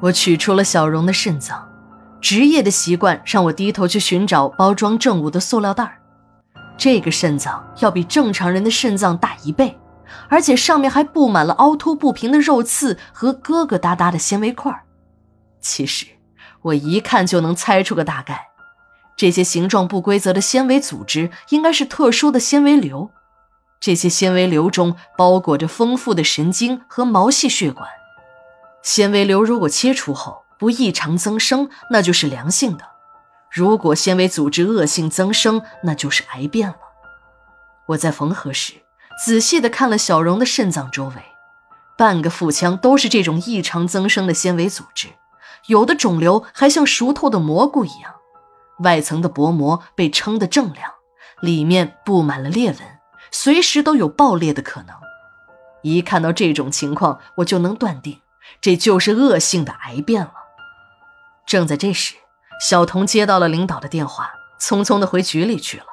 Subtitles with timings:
[0.00, 1.68] 我取出了小荣的肾脏，
[2.20, 5.98] 职业的习惯让我低头去寻找包装正物的塑料袋。
[6.76, 9.78] 这个肾脏要比正常人的肾脏大一倍，
[10.28, 14.84] 而且上面还布满了凹凸不平的肉刺和疙疙瘩瘩的纤维块。
[15.60, 16.06] 其实
[16.60, 18.48] 我一看就能猜出个大概，
[19.16, 23.10] 这些形状不规则的纤维组织应该是特殊的纤维瘤，
[23.80, 27.88] 这些纤维瘤中包裹着丰富的神经和毛细血管。
[28.86, 32.84] 纤维瘤如果切除后不异常增生，那就是良性的。
[33.50, 36.76] 如果纤维组织恶性增生，那就是癌变了。
[37.88, 38.74] 我在缝合时
[39.24, 41.14] 仔细地看了小荣的肾脏周围，
[41.98, 45.08] 半个腹腔都是这种异常增生的纤维组织，
[45.66, 48.14] 有的肿瘤还像熟透的蘑菇一样，
[48.84, 50.92] 外层的薄膜被撑得锃亮，
[51.40, 52.78] 里面布满了裂纹，
[53.32, 54.94] 随时都有爆裂的可能。
[55.82, 58.20] 一看到这种情况，我就能断定
[58.60, 60.32] 这就是恶性的癌变了。
[61.46, 62.14] 正在这时。
[62.58, 65.84] 小童接到了领导的电话，匆匆的回局里去了。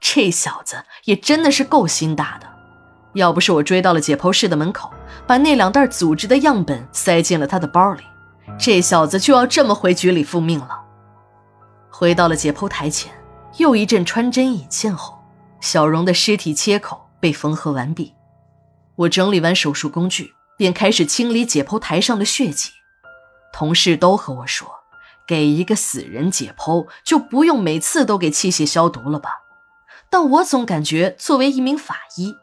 [0.00, 2.46] 这小子也真的是够心大的，
[3.14, 4.92] 要不是我追到了解剖室的门口，
[5.26, 8.04] 把那两袋组织的样本塞进了他的包里，
[8.58, 10.78] 这小子就要这么回局里复命了。
[11.88, 13.10] 回到了解剖台前，
[13.56, 15.18] 又一阵穿针引线后，
[15.62, 18.14] 小荣的尸体切口被缝合完毕。
[18.94, 22.72] 我整理完手术工具，便开始清理解剖台上的血迹。
[23.54, 24.74] 同事都和我说。
[25.26, 29.28] 给一个死人解剖，就不用每次都给器械消毒了吧？
[30.08, 32.34] 但我总感觉，作为一名法医，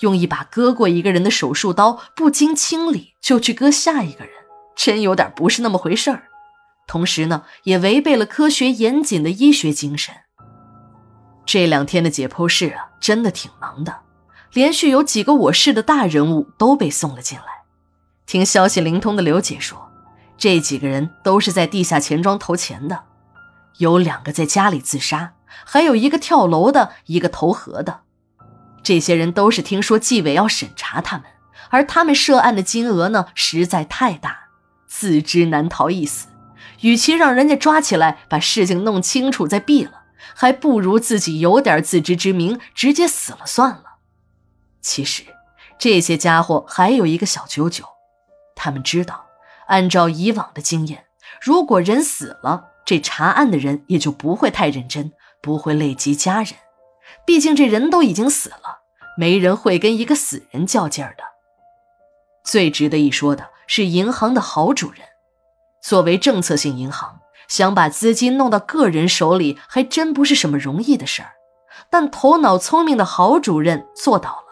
[0.00, 4.34] 用一把割过一个人的手术刀不经清理就去割下一个人，
[4.74, 6.24] 真有点不是那么回事儿。
[6.88, 10.12] 同时呢，也违背了科学严谨的医学精神。
[11.46, 14.00] 这两天的解剖室啊，真的挺忙的，
[14.52, 17.61] 连续有几个我市的大人物都被送了进来。
[18.32, 19.92] 听消息灵通的刘姐说。
[20.38, 23.02] 这几个人都是在地下钱庄投钱的，
[23.76, 25.34] 有两个在家里自杀，
[25.66, 28.00] 还有一个跳楼的，一个投河的。
[28.82, 31.26] 这些人都是听说纪委要审查他们，
[31.68, 34.48] 而他们涉案的金额呢实在太大，
[34.86, 36.28] 自知难逃一死，
[36.80, 40.04] 与其让人家抓起来把事情弄清楚再毙了，
[40.34, 43.98] 还不如自己有点自知之明，直接死了算了。
[44.80, 45.22] 其实，
[45.78, 47.84] 这些家伙还有一个小九九，
[48.62, 49.26] 他们知道。
[49.66, 51.06] 按照以往的经验，
[51.40, 56.54] 如果人死了，这查案的人也就不会太认真，不会累及家人。
[57.26, 58.82] 毕竟这人都已经死了，
[59.16, 61.24] 没人会跟一个死人较劲儿的。
[62.44, 65.00] 最值得一说的是银行的郝主任，
[65.80, 71.32] 作为政策性银行，想把资金弄到个人手里，还真不是什么容易的事儿。
[71.88, 74.46] 但头脑聪明的郝主任做到了，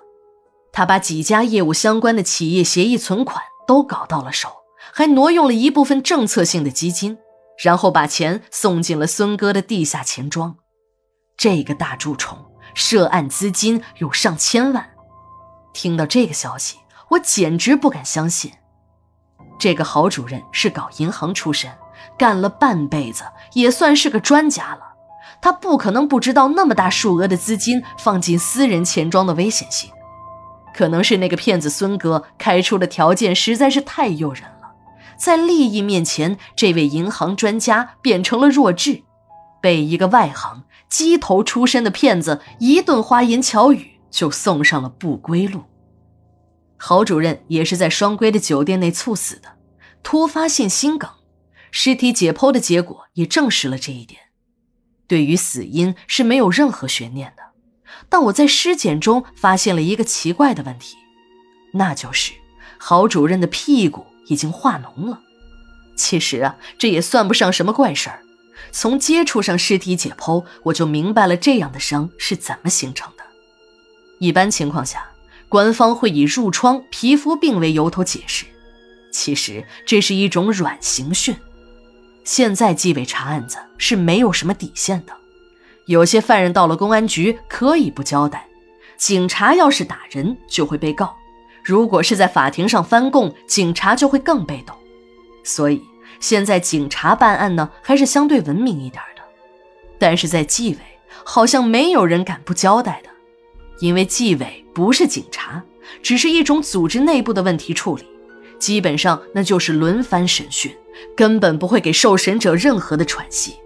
[0.72, 4.48] 他把几家业务相关的企业协议存款都搞到了手。
[4.92, 7.18] 还挪用了一部分政策性的基金，
[7.62, 10.56] 然后把钱送进了孙哥的地下钱庄。
[11.36, 12.36] 这个大蛀虫
[12.74, 14.90] 涉案资金有上千万。
[15.72, 16.78] 听到这个消息，
[17.10, 18.50] 我简直不敢相信。
[19.60, 21.70] 这个郝主任是搞银行出身，
[22.18, 24.80] 干了半辈子，也算是个专家了。
[25.40, 29.88] 他不可能不知道那么大数额的资金放进私人钱庄的危险性。
[30.74, 34.72] 可能是那个骗子孙哥开出的条件实在是太诱人了。
[35.18, 39.02] 在利益面前，这位银行专家变成了弱智，
[39.60, 45.64] 被一个外行鸡头出身的骗子一顿花言巧语就送上了不归路。
[46.76, 49.50] 郝主任也是在双规的酒店内猝死的，
[50.02, 51.10] 突发性心梗。
[51.70, 54.20] 尸体解剖的结果也证实了这一点，
[55.06, 57.42] 对于死因是没有任何悬念的。
[58.10, 60.98] 但我在尸检中发现了一个奇怪的问题，
[61.72, 62.32] 那就是
[62.76, 64.04] 郝主任的屁股。
[64.26, 65.22] 已经化脓了。
[65.96, 68.22] 其实啊，这也算不上什么怪事儿。
[68.70, 73.24] 从接触上尸体解剖，我就明白了这样的伤是怎么形成的。
[74.20, 75.10] 一般情况下，
[75.48, 78.46] 官方会以褥疮、皮肤病为由头解释，
[79.12, 81.34] 其实这是一种软刑讯。
[82.22, 85.12] 现在纪委查案子是没有什么底线的，
[85.90, 88.46] 有些犯人到了公安局可以不交代，
[88.96, 91.16] 警察要是打人就会被告。
[91.64, 94.76] 如果是在法庭上翻供，警察就会更被动。
[95.42, 95.82] 所以
[96.20, 99.22] 现在警察办案呢，还是相对文明一点的。
[99.98, 100.78] 但是在纪委，
[101.24, 103.10] 好像没有人敢不交代的，
[103.80, 105.60] 因为纪委不是警察，
[106.04, 108.04] 只是一种组织内部的问题处理，
[108.60, 110.72] 基本上那就是轮番审讯，
[111.16, 113.56] 根本不会给受审者任何的喘息。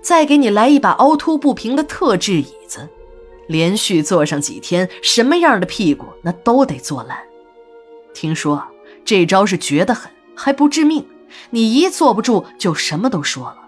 [0.00, 2.88] 再给你来一把凹凸不平的特制椅子，
[3.46, 7.18] 连续坐上几天，什么样的屁股那都得坐烂。
[8.14, 8.62] 听说
[9.04, 11.06] 这招是绝得很，还不致命，
[11.50, 13.58] 你一坐不住就什么都说了。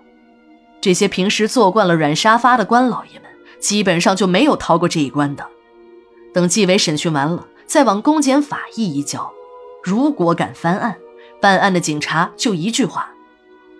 [0.81, 5.47] 这些平时坐惯了软沙发的官老爷们，基本上就没有逃过这一关的。
[6.33, 9.31] 等纪委审讯完了，再往公检法一移交。
[9.83, 10.97] 如果敢翻案，
[11.41, 13.11] 办案的警察就一句话：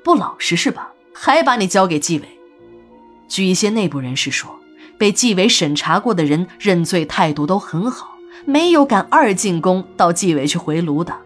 [0.03, 0.93] 不老实是吧？
[1.13, 2.29] 还把你交给纪委。
[3.29, 4.59] 据一些内部人士说，
[4.99, 11.17] 被纪委审查过的人认罪态度都很好，没有敢二进宫到纪委去回炉的。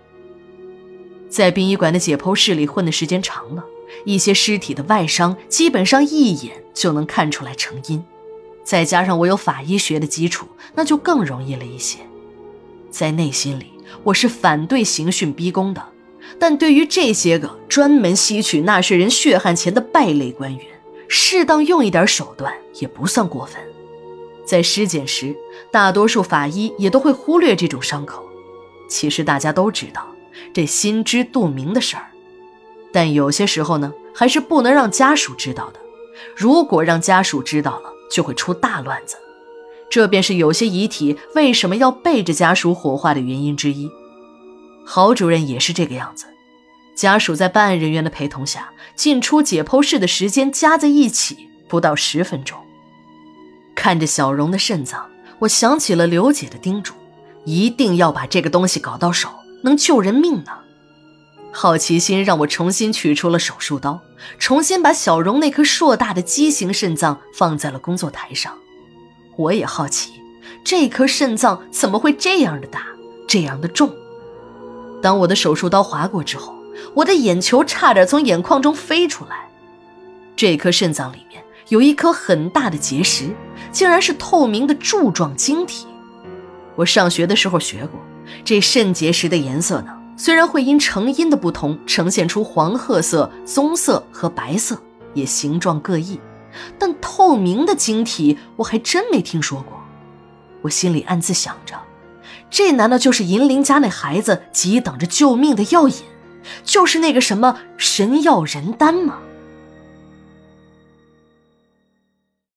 [1.28, 3.64] 在殡仪馆的解剖室里混的时间长了，
[4.04, 8.04] 一些尸体的外伤基本上一眼就能看出来成因。
[8.62, 11.98] 再加上我有法医学的基础，那就更容易了一些。
[12.90, 13.72] 在内心里，
[14.04, 15.84] 我是反对刑讯逼供的，
[16.38, 20.66] 但对于这些个专门吸取纳税人血汗钱的败类官员，
[21.08, 23.60] 适当用一点手段也不算过分。
[24.46, 25.34] 在尸检时，
[25.70, 28.22] 大多数法医也都会忽略这种伤口。
[28.88, 30.06] 其实大家都知道，
[30.52, 32.08] 这心知肚明的事儿，
[32.92, 35.80] 但有些时候呢，还是不能让家属知道的。
[36.36, 39.16] 如果让家属知道了，就会出大乱子，
[39.88, 43.90] 这便是有些遗体为什么要背着家属火化的原因之一。
[44.84, 46.26] 郝主任也是这个样子，
[46.94, 52.58] 家属在办案人员的陪同下进出解剖室的时间加在一起不到十分钟。
[53.74, 55.10] 看着小荣的肾脏，
[55.40, 56.94] 我想起了刘姐的叮嘱，
[57.44, 59.30] 一定要把这个东西搞到手，
[59.62, 60.52] 能救人命呢。
[61.50, 64.00] 好奇心让我重新取出了手术刀，
[64.38, 68.56] 重新把小荣那颗硕大的畸形肾脏放在了工作台上。
[69.36, 70.12] 我也好奇，
[70.64, 72.86] 这颗肾脏怎么会这样的大，
[73.26, 73.94] 这样的重？
[75.04, 76.54] 当我的手术刀划过之后，
[76.94, 79.46] 我的眼球差点从眼眶中飞出来。
[80.34, 83.28] 这颗肾脏里面有一颗很大的结石，
[83.70, 85.86] 竟然是透明的柱状晶体。
[86.74, 88.00] 我上学的时候学过，
[88.46, 89.94] 这肾结石的颜色呢？
[90.16, 94.80] 虽然会因成因的不同呈现出黄褐色、棕色和白色，
[95.12, 96.18] 也形状各异，
[96.78, 99.78] 但透明的晶体我还真没听说过。
[100.62, 101.78] 我心里暗自想着，
[102.50, 105.96] 这难道就是银铃家那孩子急等着救命的药引，
[106.62, 109.18] 就是那个什么神药人丹吗？